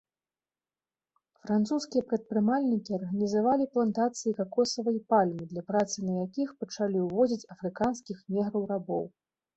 Французскія 1.41 2.03
прадпрымальнікі 2.13 2.95
арганізавалі 2.99 3.69
плантацыі 3.75 4.35
какосавай 4.41 4.97
пальмы, 5.15 5.43
для 5.53 5.63
працы 5.71 5.97
на 6.09 6.13
якіх 6.25 6.49
пачалі 6.63 6.97
увозіць 7.07 7.43
афрыканскіх 7.57 8.17
неграў-рабоў. 8.39 9.05